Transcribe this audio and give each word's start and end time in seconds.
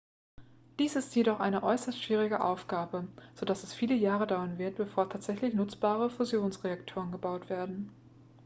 dies 0.79 0.95
ist 0.95 1.15
jedoch 1.15 1.39
eine 1.39 1.61
äußerst 1.61 2.01
schwierige 2.01 2.41
aufgabe 2.43 3.07
so 3.35 3.45
dass 3.45 3.61
es 3.61 3.75
viele 3.75 3.93
jahre 3.93 4.25
dauern 4.25 4.57
wird 4.57 4.77
bevor 4.77 5.07
tatsächlich 5.07 5.53
nutzbare 5.53 6.09
fusionsreaktoren 6.09 7.11
gebaut 7.11 7.49
werden 7.49 7.91